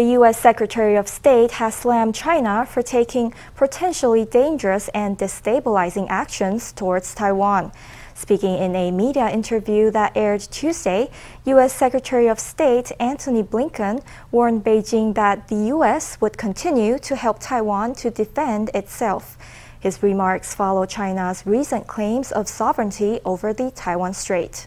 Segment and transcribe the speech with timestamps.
[0.00, 0.40] The U.S.
[0.40, 7.70] Secretary of State has slammed China for taking potentially dangerous and destabilizing actions towards Taiwan.
[8.14, 11.10] Speaking in a media interview that aired Tuesday,
[11.44, 11.74] U.S.
[11.74, 14.02] Secretary of State Antony Blinken
[14.32, 16.18] warned Beijing that the U.S.
[16.18, 19.36] would continue to help Taiwan to defend itself.
[19.80, 24.66] His remarks follow China's recent claims of sovereignty over the Taiwan Strait.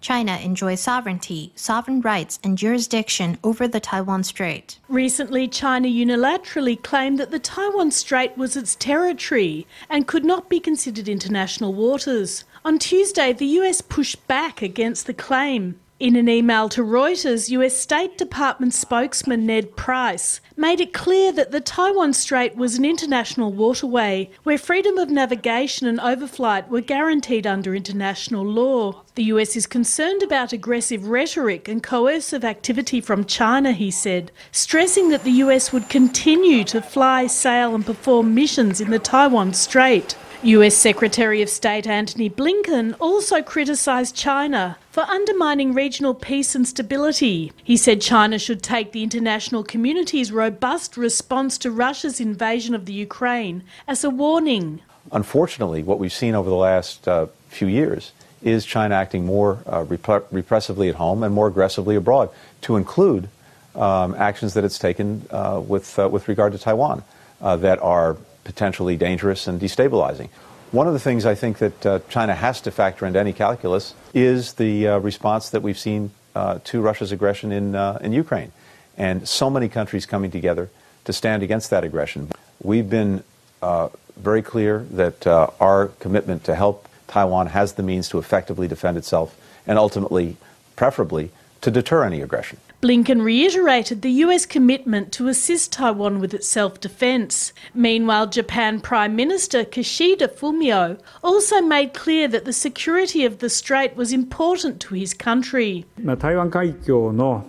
[0.00, 4.78] China enjoys sovereignty, sovereign rights, and jurisdiction over the Taiwan Strait.
[4.88, 10.60] Recently, China unilaterally claimed that the Taiwan Strait was its territory and could not be
[10.60, 12.44] considered international waters.
[12.64, 15.80] On Tuesday, the US pushed back against the claim.
[16.00, 21.50] In an email to Reuters, US State Department spokesman Ned Price made it clear that
[21.50, 27.48] the Taiwan Strait was an international waterway where freedom of navigation and overflight were guaranteed
[27.48, 29.02] under international law.
[29.16, 35.08] The US is concerned about aggressive rhetoric and coercive activity from China, he said, stressing
[35.08, 40.14] that the US would continue to fly, sail, and perform missions in the Taiwan Strait.
[40.44, 47.52] US Secretary of State Antony Blinken also criticised China for undermining regional peace and stability.
[47.62, 52.92] He said China should take the international community's robust response to Russia's invasion of the
[52.92, 54.80] Ukraine as a warning.
[55.12, 58.10] Unfortunately, what we've seen over the last uh, few years
[58.42, 62.28] is China acting more uh, rep- repressively at home and more aggressively abroad,
[62.62, 63.28] to include
[63.76, 67.04] um, actions that it's taken uh, with, uh, with regard to Taiwan
[67.40, 70.28] uh, that are potentially dangerous and destabilizing.
[70.70, 73.94] One of the things I think that uh, China has to factor into any calculus
[74.12, 78.52] is the uh, response that we've seen uh, to Russia's aggression in, uh, in Ukraine.
[78.94, 80.68] And so many countries coming together
[81.06, 82.28] to stand against that aggression.
[82.62, 83.24] We've been
[83.62, 83.88] uh,
[84.18, 88.98] very clear that uh, our commitment to help Taiwan has the means to effectively defend
[88.98, 90.36] itself and ultimately,
[90.76, 91.30] preferably,
[91.62, 92.58] to deter any aggression.
[92.83, 97.53] Blinken reiterated the US commitment to assist Taiwan with its self defence.
[97.73, 103.95] Meanwhile, Japan Prime Minister Kishida Fumio also made clear that the security of the strait
[103.95, 105.85] was important to his country.
[106.19, 107.45] 台湾海峡の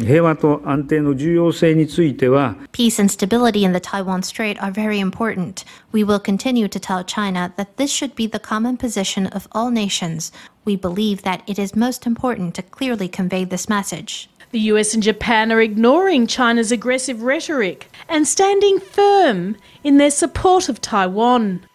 [0.00, 5.64] 平和と安定の重要性については Peace and stability in the Taiwan Strait are very important.
[5.92, 9.70] We will continue to tell China that this should be the common position of all
[9.70, 10.30] nations.
[10.64, 14.28] We believe that it is most important to clearly convey this message.
[14.51, 20.69] The US and Japan are ignoring China's aggressive rhetoric and standing firm in their support
[20.69, 21.67] of Taiwan.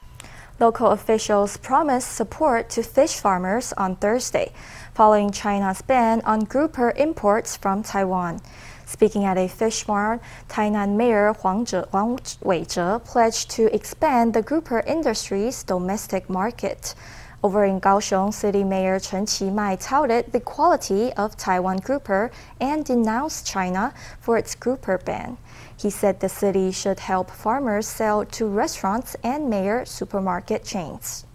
[0.58, 4.52] Local officials promised support to fish farmers on Thursday,
[4.92, 8.40] following China's ban on grouper imports from Taiwan.
[8.86, 14.42] Speaking at a fish mart, Tainan Mayor Huang, Zhe, Huang Weizhe pledged to expand the
[14.42, 16.96] grouper industry's domestic market.
[17.44, 23.46] Over in Kaohsiung, City Mayor Chen Qimai touted the quality of Taiwan grouper and denounced
[23.46, 25.36] China for its grouper ban.
[25.76, 31.26] He said the city should help farmers sell to restaurants and mayor supermarket chains.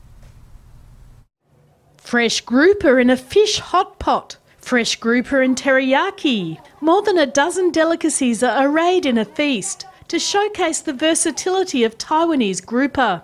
[1.97, 4.37] Fresh grouper in a fish hot pot.
[4.57, 6.57] Fresh grouper and teriyaki.
[6.81, 11.99] More than a dozen delicacies are arrayed in a feast to showcase the versatility of
[11.99, 13.21] Taiwanese grouper.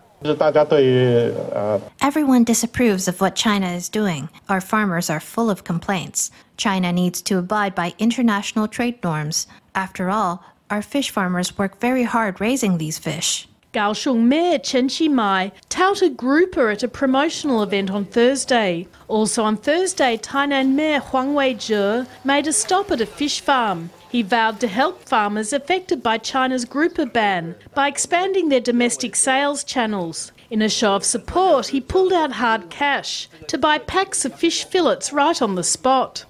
[2.02, 4.30] Everyone disapproves of what China is doing.
[4.50, 6.32] Our farmers are full of complaints.
[6.58, 9.48] China needs to abide by international trade norms.
[9.76, 13.48] After all, our fish farmers work very hard raising these fish.
[13.76, 18.88] Kaohsiung Mayor Chen Qimai touted grouper at a promotional event on Thursday.
[19.10, 23.90] Also on Thursday, Tainan Mayor Huang Weizhe made a stop at a fish farm.
[24.16, 29.62] He vowed to help farmers affected by China's grouper ban by expanding their domestic sales
[29.62, 30.32] channels.
[30.50, 34.64] In a show of support, he pulled out hard cash to buy packs of fish
[34.64, 36.24] fillets right on the spot.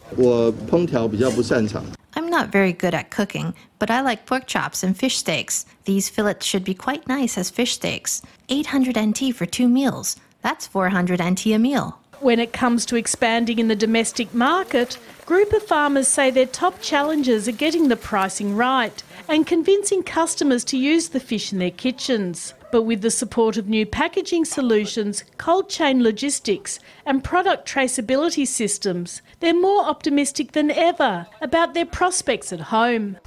[2.16, 5.68] I'm not very good at cooking, but I like pork chops and fish steaks.
[5.84, 8.24] These fillets should be quite nice as fish steaks.
[8.50, 10.16] 800 NT for two meals.
[10.42, 12.00] That's 400 NT a meal.
[12.22, 17.48] When it comes to expanding in the domestic market, grouper farmers say their top challenges
[17.48, 22.54] are getting the pricing right and convincing customers to use the fish in their kitchens.
[22.72, 29.22] But with the support of new packaging solutions, cold chain logistics, and product traceability systems,
[29.40, 33.18] they're more optimistic than ever about their prospects at home.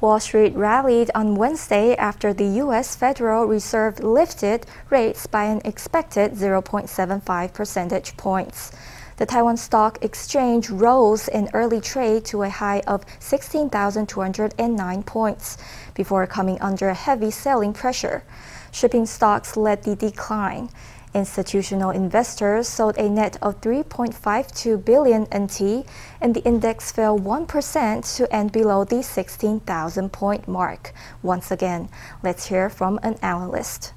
[0.00, 2.94] Wall Street rallied on Wednesday after the U.S.
[2.94, 8.70] Federal Reserve lifted rates by an expected 0.75 percentage points.
[9.16, 15.58] The Taiwan Stock Exchange rose in early trade to a high of 16,209 points
[15.94, 18.22] before coming under heavy selling pressure.
[18.70, 20.70] Shipping stocks led the decline.
[21.13, 25.85] Institutional investors sold a net of 3.52 billion NT,
[26.19, 30.91] and the index fell 1% to end below the 16,000 point mark.
[31.21, 31.87] Once again,
[32.23, 33.93] let's hear from an analyst.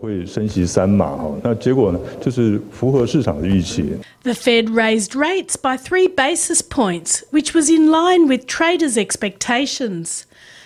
[0.00, 3.96] 会升息三码哈，那结果呢，就是符合市场的预期。
[4.22, 10.22] The Fed raised rates by three basis points, which was in line with traders' expectations.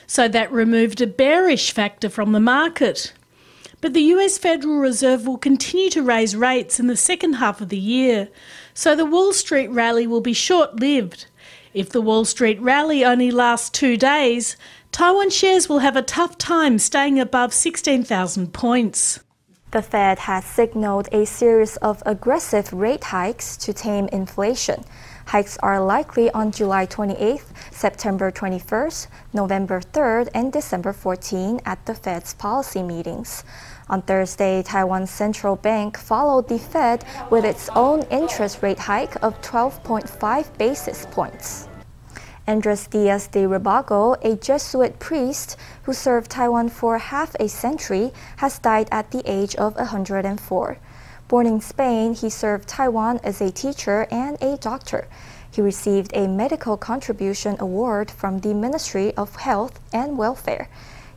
[0.07, 3.13] So that removed a bearish factor from the market.
[3.82, 7.70] But the US Federal Reserve will continue to raise rates in the second half of
[7.70, 8.28] the year,
[8.74, 11.28] so the Wall Street rally will be short lived.
[11.74, 14.58] If the Wall Street rally only lasts two days,
[14.92, 19.20] Taiwan shares will have a tough time staying above 16,000 points.
[19.72, 24.84] The Fed has signaled a series of aggressive rate hikes to tame inflation.
[25.30, 31.94] Hikes are likely on July 28th, September 21st, November 3rd, and December 14 at the
[31.94, 33.44] Fed's policy meetings.
[33.92, 39.40] On Thursday, Taiwan's central bank followed the Fed with its own interest rate hike of
[39.44, 41.68] 12.5 basis points.
[42.48, 48.58] Andres Diaz de Rabago, a Jesuit priest who served Taiwan for half a century, has
[48.58, 50.80] died at the age of 104.
[51.30, 55.08] Born in Spain, he served Taiwan as a teacher and a doctor.
[55.52, 60.70] He received a Medical Contribution Award from the Ministry of Health and Welfare.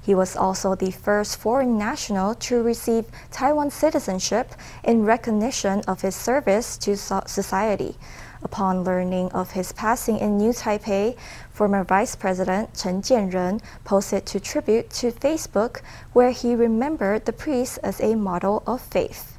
[0.02, 4.52] He was also the first foreign national to receive Taiwan citizenship
[4.84, 7.96] in recognition of his service to society.
[8.42, 11.16] Upon learning of his passing in New Taipei,
[11.50, 15.80] former Vice President Chen Jianren posted to tribute to Facebook
[16.12, 19.31] where he remembered the priest as a model of faith.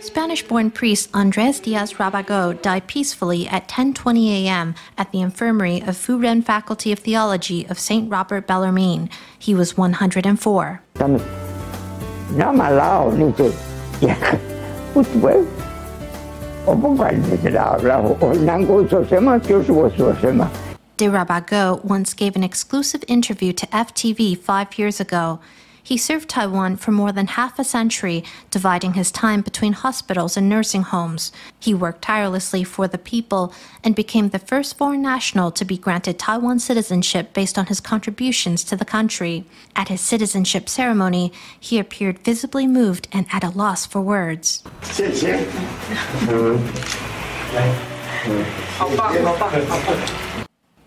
[0.00, 4.74] Spanish-born priest Andres Diaz Rabago died peacefully at 10:20 a.m.
[4.98, 8.10] at the infirmary of Furen Faculty of Theology of St.
[8.10, 9.08] Robert Bellarmine.
[9.38, 10.82] He was 104.
[20.96, 25.38] De Rabago once gave an exclusive interview to FTV five years ago.
[25.86, 30.48] He served Taiwan for more than half a century, dividing his time between hospitals and
[30.48, 31.30] nursing homes.
[31.60, 33.54] He worked tirelessly for the people
[33.84, 38.64] and became the first foreign national to be granted Taiwan citizenship based on his contributions
[38.64, 39.44] to the country.
[39.76, 44.64] At his citizenship ceremony, he appeared visibly moved and at a loss for words.
[49.86, 50.25] Mm-hmm.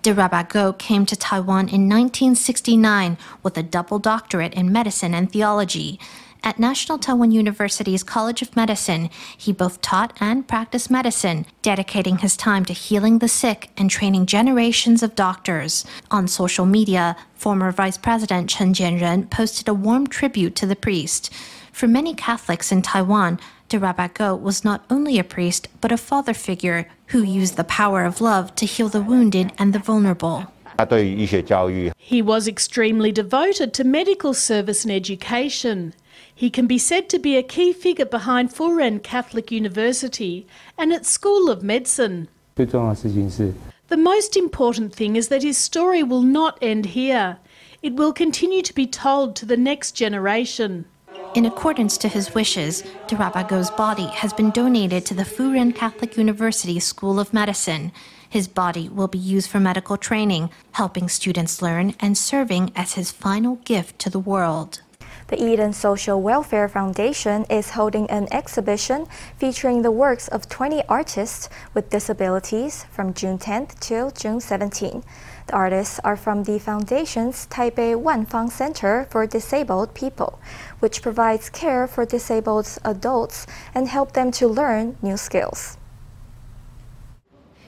[0.01, 6.00] De Rabago came to Taiwan in 1969 with a double doctorate in medicine and theology.
[6.42, 12.38] At National Taiwan University's College of Medicine, he both taught and practiced medicine, dedicating his
[12.38, 15.84] time to healing the sick and training generations of doctors.
[16.10, 21.30] On social media, former Vice President Chen Jianren posted a warm tribute to the priest.
[21.74, 23.38] For many Catholics in Taiwan,
[23.69, 28.04] de Rabago was not only a priest, but a father figure who used the power
[28.04, 30.51] of love to heal the wounded and the vulnerable.
[31.98, 35.94] He was extremely devoted to medical service and education.
[36.33, 41.10] He can be said to be a key figure behind Furen Catholic University and its
[41.10, 42.27] School of Medicine.
[43.89, 47.38] The most important thing is that his story will not end here.
[47.81, 50.86] It will continue to be told to the next generation.
[51.36, 56.18] In accordance to his wishes, de Rabago's body has been donated to the Furen Catholic
[56.18, 57.92] University School of Medicine.
[58.27, 63.12] His body will be used for medical training, helping students learn and serving as his
[63.12, 64.82] final gift to the world.
[65.27, 69.06] The Eden Social Welfare Foundation is holding an exhibition
[69.38, 75.03] featuring the works of 20 artists with disabilities from June 10th till June 17th.
[75.51, 80.39] Artists are from the foundation's Taipei Wanfang Center for Disabled People,
[80.79, 85.77] which provides care for disabled adults and help them to learn new skills.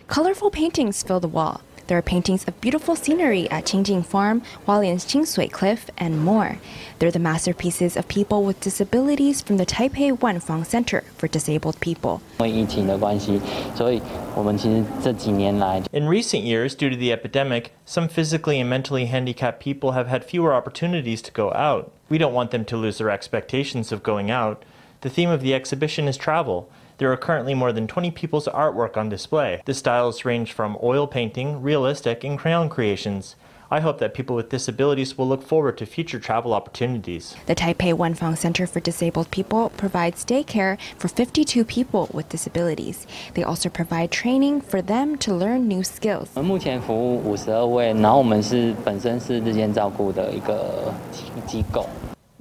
[0.08, 1.62] Colorful paintings fill the wall.
[1.92, 6.58] There are paintings of beautiful scenery at Qingjing Farm, Hualien's Qingshui Cliff, and more.
[7.00, 12.22] They're the masterpieces of people with disabilities from the Taipei Wanfang Center for Disabled People.
[12.40, 12.66] In
[16.08, 20.54] recent years, due to the epidemic, some physically and mentally handicapped people have had fewer
[20.54, 21.92] opportunities to go out.
[22.08, 24.64] We don't want them to lose their expectations of going out.
[25.02, 26.72] The theme of the exhibition is travel.
[26.98, 29.62] There are currently more than 20 people's artwork on display.
[29.66, 33.36] The styles range from oil painting, realistic, and crayon creations.
[33.74, 37.38] I hope that people with disabilities will look forward to future travel opportunities.
[37.46, 43.08] The Taipei Wanfang Center for Disabled People provides daycare for 52 people with disabilities.
[43.34, 46.30] They also provide training for them to learn new skills.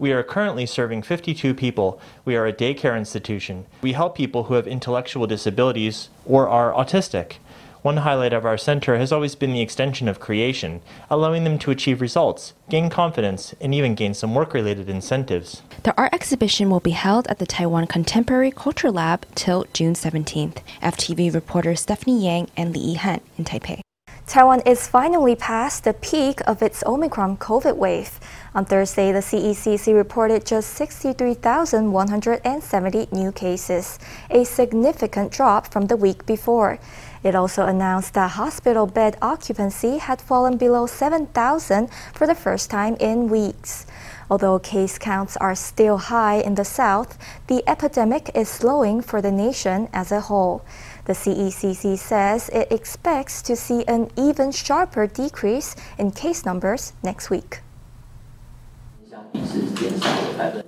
[0.01, 2.01] We are currently serving 52 people.
[2.25, 3.67] We are a daycare institution.
[3.83, 7.35] We help people who have intellectual disabilities or are autistic.
[7.83, 10.81] One highlight of our center has always been the extension of creation,
[11.11, 15.61] allowing them to achieve results, gain confidence, and even gain some work related incentives.
[15.83, 20.63] The art exhibition will be held at the Taiwan Contemporary Culture Lab till June 17th.
[20.83, 23.83] FTV reporter Stephanie Yang and Li Yihan in Taipei.
[24.31, 28.21] Taiwan is finally past the peak of its Omicron COVID wave.
[28.55, 33.99] On Thursday, the CECC reported just 63,170 new cases,
[34.31, 36.79] a significant drop from the week before.
[37.25, 42.95] It also announced that hospital bed occupancy had fallen below 7,000 for the first time
[43.01, 43.85] in weeks.
[44.31, 47.19] Although case counts are still high in the south,
[47.49, 50.63] the epidemic is slowing for the nation as a whole.
[51.11, 57.31] The CECC says it expects to see an even sharper decrease in case numbers next
[57.31, 57.63] week.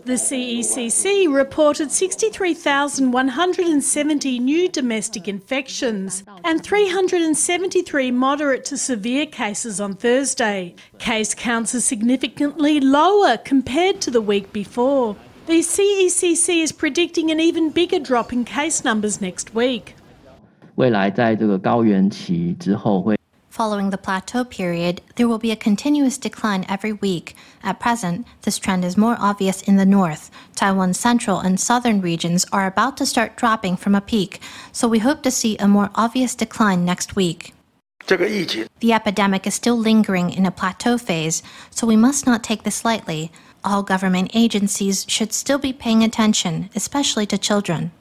[0.04, 10.74] The CECC reported 63,170 new domestic infections and 373 moderate to severe cases on Thursday.
[10.98, 15.14] Case counts are significantly lower compared to the week before.
[15.46, 19.94] The CECC is predicting an even bigger drop in case numbers next week.
[20.75, 23.17] 未来在这个高原期之后会
[23.57, 27.35] Following the plateau period, there will be a continuous decline every week.
[27.63, 30.29] At present, this trend is more obvious in the north.
[30.55, 34.99] Taiwan's central and southern regions are about to start dropping from a peak, so we
[34.99, 37.55] hope to see a more obvious decline next week.
[38.05, 42.85] The epidemic is still lingering in a plateau phase, so we must not take this
[42.85, 43.31] lightly.
[43.63, 47.91] All government agencies should still be paying attention, especially to children.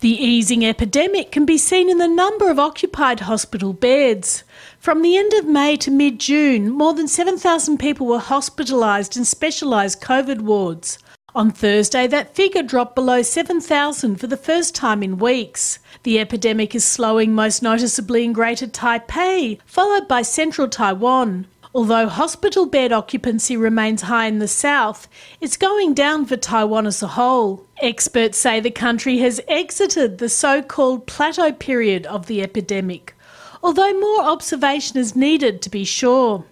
[0.00, 4.44] The easing epidemic can be seen in the number of occupied hospital beds.
[4.78, 9.24] From the end of May to mid June, more than 7,000 people were hospitalised in
[9.24, 11.00] specialised COVID wards.
[11.34, 15.80] On Thursday, that figure dropped below 7,000 for the first time in weeks.
[16.04, 21.48] The epidemic is slowing most noticeably in Greater Taipei, followed by central Taiwan.
[21.78, 25.06] Although hospital bed occupancy remains high in the south,
[25.40, 27.68] it's going down for Taiwan as a whole.
[27.80, 33.14] Experts say the country has exited the so called plateau period of the epidemic,
[33.62, 36.44] although more observation is needed to be sure.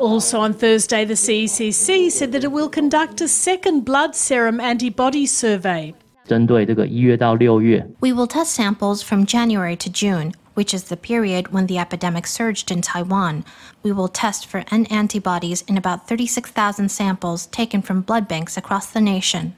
[0.00, 5.24] Also on Thursday, the CECC said that it will conduct a second blood serum antibody
[5.24, 5.94] survey.
[8.00, 12.26] We will test samples from January to June, which is the period when the epidemic
[12.26, 13.44] surged in Taiwan,
[13.84, 18.86] we will test for N antibodies in about 36,000 samples taken from blood banks across
[18.90, 19.54] the nation.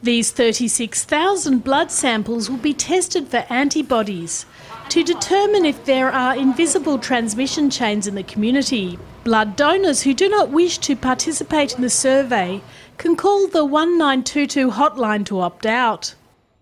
[0.00, 4.46] These 36,000 blood samples will be tested for antibodies
[4.90, 9.00] to determine if there are invisible transmission chains in the community.
[9.24, 12.62] Blood donors who do not wish to participate in the survey
[12.98, 16.14] can call the 1922 hotline to opt out.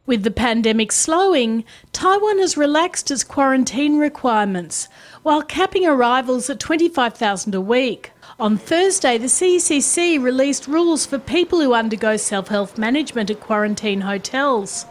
[0.09, 4.89] With the pandemic slowing, Taiwan has relaxed its quarantine requirements
[5.23, 8.13] while capping arrivals at 25,000 a week.
[8.41, 14.87] On Thursday, the CECC released rules for people who undergo self-health management at quarantine hotels.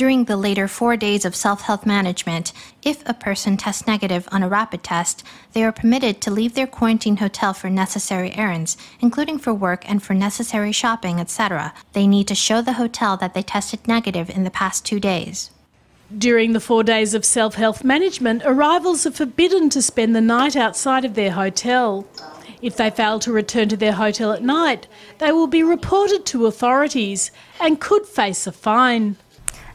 [0.00, 4.42] During the later four days of self health management, if a person tests negative on
[4.42, 9.38] a rapid test, they are permitted to leave their quarantine hotel for necessary errands, including
[9.38, 11.74] for work and for necessary shopping, etc.
[11.92, 15.50] They need to show the hotel that they tested negative in the past two days.
[16.16, 20.56] During the four days of self health management, arrivals are forbidden to spend the night
[20.56, 22.08] outside of their hotel.
[22.62, 24.86] If they fail to return to their hotel at night,
[25.18, 27.30] they will be reported to authorities
[27.60, 29.16] and could face a fine.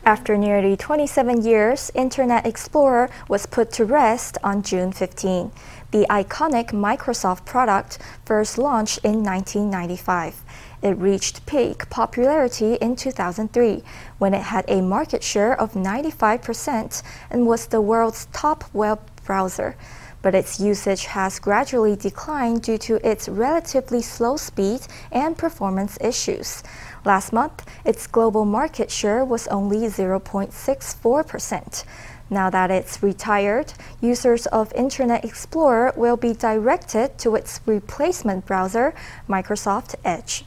[0.06, 5.52] After nearly 27 years, Internet Explorer was put to rest on June 15.
[5.90, 10.44] The iconic Microsoft product first launched in 1995.
[10.84, 13.82] It reached peak popularity in 2003
[14.20, 19.76] when it had a market share of 95% and was the world's top web browser.
[20.26, 26.64] But its usage has gradually declined due to its relatively slow speed and performance issues.
[27.06, 31.84] Last month, its global market share was only 0.64%.
[32.32, 38.96] Now that it's retired, users of Internet Explorer will be directed to its replacement browser,
[39.30, 40.44] Microsoft Edge.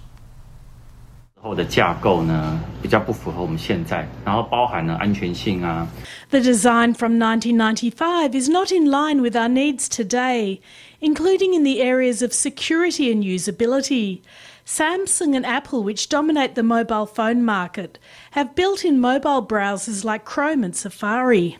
[6.31, 10.61] The design from 1995 is not in line with our needs today,
[11.01, 14.21] including in the areas of security and usability.
[14.67, 18.01] Samsung and Apple, which dominate the mobile phone market,
[18.33, 21.57] have built in mobile browsers like Chrome and Safari.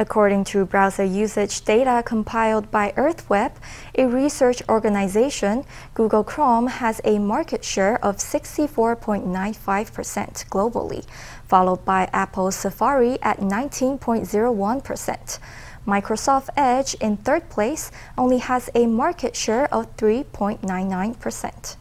[0.00, 3.52] According to browser usage data compiled by EarthWeb,
[3.98, 9.28] a research organization, Google Chrome has a market share of 64.95%
[10.48, 11.04] globally,
[11.46, 15.38] followed by Apple's Safari at 19.01%.
[15.86, 21.76] Microsoft Edge in third place only has a market share of 3.99%.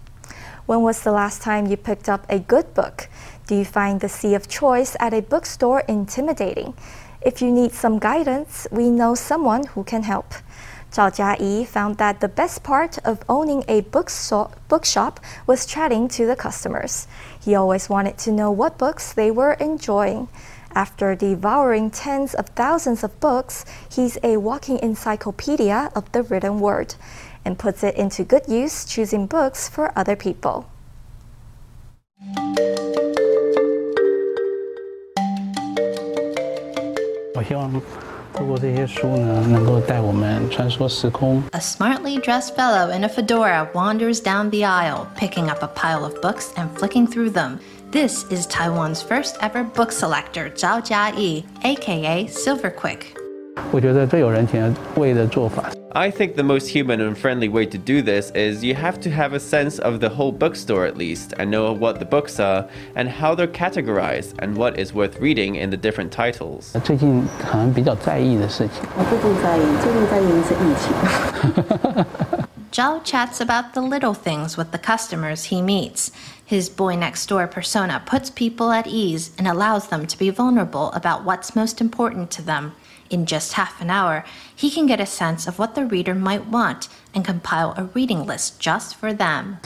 [0.65, 3.07] When was the last time you picked up a good book?
[3.47, 6.73] Do you find the sea of choice at a bookstore intimidating?
[7.21, 10.33] If you need some guidance, we know someone who can help.
[10.91, 16.35] Zhao Jiayi found that the best part of owning a bookshop was chatting to the
[16.35, 17.07] customers.
[17.39, 20.29] He always wanted to know what books they were enjoying.
[20.73, 26.95] After devouring tens of thousands of books, he's a walking encyclopedia of the written word
[27.43, 30.69] and puts it into good use choosing books for other people.
[37.34, 37.72] 我希望
[38.32, 41.42] 透过这些书呢，能够带我们穿梭时空。
[41.52, 46.14] A smartly dressed fellow in a fedora wanders down the aisle, picking up a pile of
[46.20, 47.58] books and flicking through them.
[47.90, 53.17] This is Taiwan's first ever book selector, Zhao Jiayi, aka Silverquick.
[53.70, 55.70] 我觉得最有人情味的做法。
[55.92, 59.32] I think the most human and friendly way to do this is you have to have
[59.32, 63.08] a sense of the whole bookstore at least and know what the books are and
[63.08, 66.72] how they're categorized and what is worth reading in the different titles.
[66.82, 68.82] 最近可能比较在意的事情。
[68.96, 72.04] 我最近在意，最近在意的是疫情。
[72.72, 76.08] Zhao chats about the little things with the customers he meets.
[76.44, 80.90] His boy next door persona puts people at ease and allows them to be vulnerable
[80.92, 82.72] about what's most important to them.
[83.09, 84.23] in just half an hour,
[84.55, 88.25] he can get a sense of what the reader might want and compile a reading
[88.25, 89.57] list just for them.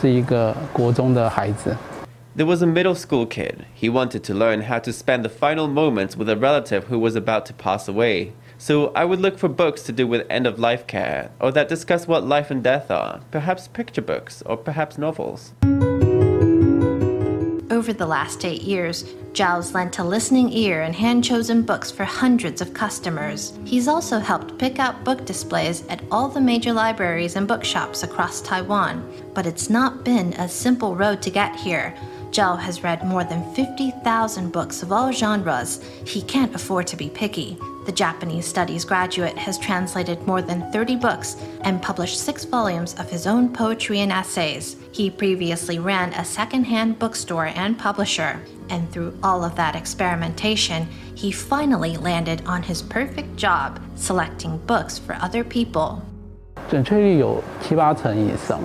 [2.36, 3.66] There was a middle school kid.
[3.74, 7.16] He wanted to learn how to spend the final moments with a relative who was
[7.16, 8.34] about to pass away.
[8.58, 11.68] So I would look for books to do with end of life care, or that
[11.68, 15.54] discuss what life and death are, perhaps picture books, or perhaps novels.
[17.84, 22.06] Over the last eight years, Zhao's lent a listening ear and hand chosen books for
[22.06, 23.52] hundreds of customers.
[23.66, 28.40] He's also helped pick out book displays at all the major libraries and bookshops across
[28.40, 29.06] Taiwan.
[29.34, 31.94] But it's not been a simple road to get here.
[32.32, 35.84] Zhao has read more than 50,000 books of all genres.
[36.06, 40.97] He can't afford to be picky The Japanese studies graduate has translated more than 30
[40.97, 44.77] books and published six volumes of his own poetry and essays.
[44.93, 51.33] He previously ran a secondhand bookstore and publisher, and through all of that experimentation, he
[51.33, 56.03] finally landed on his perfect job selecting books for other people.
[56.69, 58.61] 准确率有七八成以上。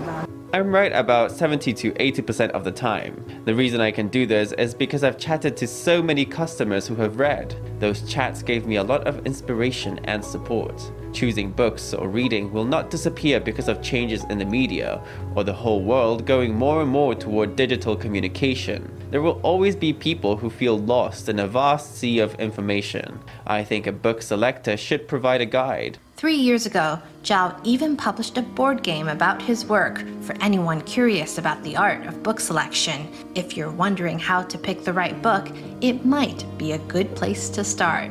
[0.51, 3.23] I'm right about 70 to 80% of the time.
[3.45, 6.95] The reason I can do this is because I've chatted to so many customers who
[6.97, 7.55] have read.
[7.81, 10.91] Those chats gave me a lot of inspiration and support.
[11.13, 15.03] Choosing books or reading will not disappear because of changes in the media
[15.35, 18.91] or the whole world going more and more toward digital communication.
[19.11, 23.21] There will always be people who feel lost in a vast sea of information.
[23.47, 25.99] I think a book selector should provide a guide.
[26.19, 31.39] Three years ago, Zhao even published a board game about his work for anyone curious
[31.39, 33.09] about the art of book selection.
[33.37, 35.49] If you're wondering how to pick the right book,
[35.81, 38.11] it might be a good place to start.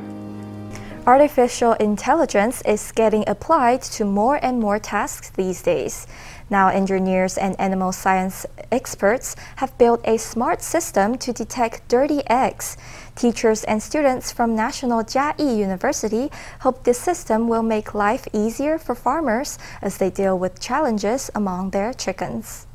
[1.08, 6.06] Artificial intelligence is getting applied to more and more tasks these days.
[6.50, 12.76] Now, engineers and animal science experts have built a smart system to detect dirty eggs.
[13.16, 18.94] Teachers and students from National Jiayi University hope this system will make life easier for
[18.94, 22.67] farmers as they deal with challenges among their chickens.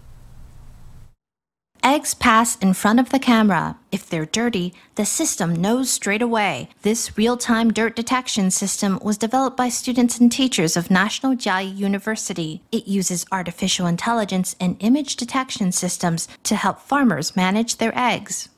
[1.85, 3.77] Eggs pass in front of the camera.
[3.91, 6.69] If they're dirty, the system knows straight away.
[6.83, 11.77] This real time dirt detection system was developed by students and teachers of National Jiayi
[11.77, 12.63] University.
[12.71, 18.49] It uses artificial intelligence and image detection systems to help farmers manage their eggs.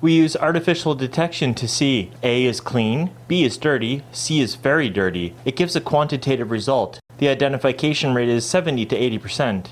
[0.00, 4.88] We use artificial detection to see A is clean, B is dirty, C is very
[4.88, 5.34] dirty.
[5.44, 7.00] It gives a quantitative result.
[7.18, 9.68] The identification rate is 70 to 80%.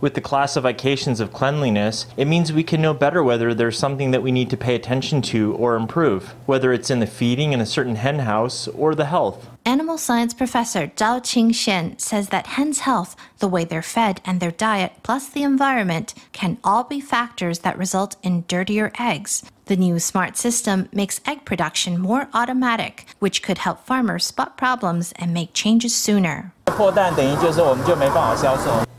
[0.00, 4.22] With the classifications of cleanliness, it means we can know better whether there's something that
[4.22, 7.66] we need to pay attention to or improve, whether it's in the feeding in a
[7.66, 9.48] certain hen house or the health.
[9.64, 14.50] Animal science professor Zhao Qingxian says that hens' health, the way they're fed, and their
[14.50, 19.44] diet, plus the environment, can all be factors that result in dirtier eggs.
[19.66, 25.12] The new smart system makes egg production more automatic, which could help farmers spot problems
[25.12, 26.52] and make changes sooner.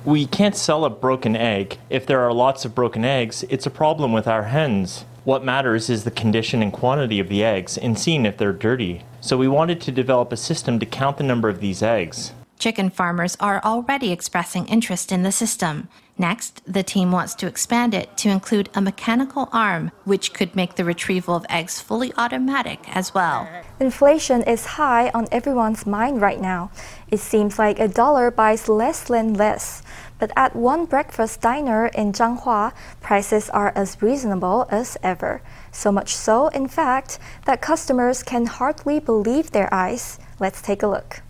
[0.05, 1.77] We can't sell a broken egg.
[1.89, 5.03] If there are lots of broken eggs, it's a problem with our hens.
[5.25, 9.03] What matters is the condition and quantity of the eggs and seeing if they're dirty.
[9.19, 12.31] So we wanted to develop a system to count the number of these eggs.
[12.63, 15.89] Chicken farmers are already expressing interest in the system.
[16.17, 20.75] Next, the team wants to expand it to include a mechanical arm, which could make
[20.75, 23.49] the retrieval of eggs fully automatic as well.
[23.81, 26.71] Inflation is high on everyone's mind right now.
[27.11, 29.83] It seems like a dollar buys less than less.
[30.17, 32.71] But at one breakfast diner in Changhua,
[33.01, 35.41] prices are as reasonable as ever.
[35.73, 40.17] So much so, in fact, that customers can hardly believe their eyes.
[40.39, 41.23] Let's take a look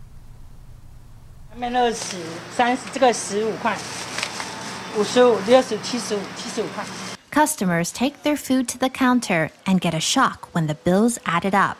[7.33, 11.55] customers take their food to the counter and get a shock when the bills added
[11.55, 11.77] up.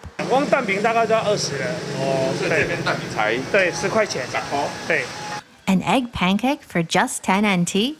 [5.67, 7.97] an egg pancake for just 10 NT?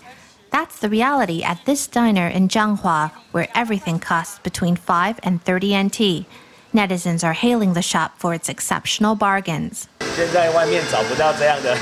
[0.51, 5.83] That's the reality at this diner in Changhua, where everything costs between 5 and 30
[5.83, 6.25] NT.
[6.73, 9.87] Netizens are hailing the shop for its exceptional bargains.
[10.16, 11.76] 现在外面找不到这样的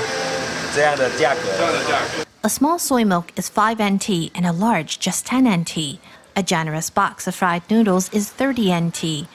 [0.75, 2.27] 这样的价格。
[2.47, 5.99] a small soy milk is 5 NT and a large just 10 NT.
[6.33, 9.27] A generous box of fried noodles is 30 NT.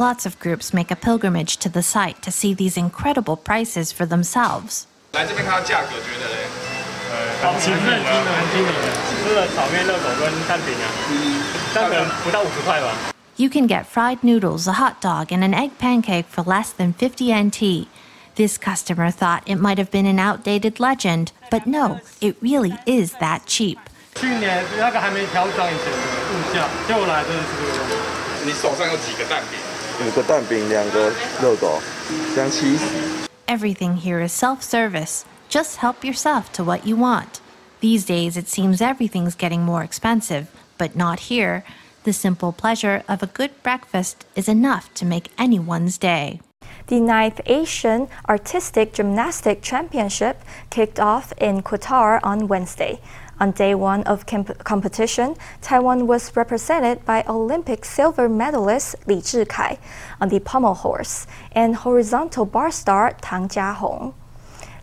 [0.00, 4.04] Lots of groups make a pilgrimage to the site to see these incredible prices for
[4.04, 4.88] themselves.
[13.36, 16.94] You can get fried noodles, a hot dog, and an egg pancake for less than
[16.94, 17.88] 50 NT.
[18.35, 23.13] This customer thought it might have been an outdated legend, but no, it really is
[23.13, 23.77] that cheap.
[33.47, 35.25] Everything here is self-service.
[35.49, 37.41] Just help yourself to what you want.
[37.81, 41.63] These days, it seems everything's getting more expensive, but not here.
[42.03, 46.41] The simple pleasure of a good breakfast is enough to make anyone's day.
[46.91, 52.99] The ninth Asian Artistic Gymnastic Championship kicked off in Qatar on Wednesday.
[53.39, 59.77] On day one of competition, Taiwan was represented by Olympic silver medalist Li Zhikai
[60.19, 64.13] on the pommel horse and horizontal bar star Tang Jiahong.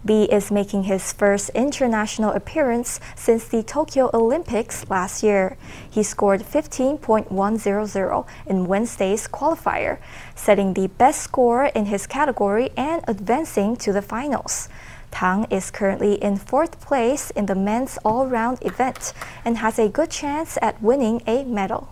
[0.04, 5.56] Li is making his first international appearance since the Tokyo Olympics last year.
[5.90, 9.98] He scored 15.100 in Wednesday's qualifier,
[10.36, 14.68] setting the best score in his category and advancing to the finals.
[15.10, 19.12] Tang is currently in fourth place in the men's all round event
[19.44, 21.88] and has a good chance at winning a medal.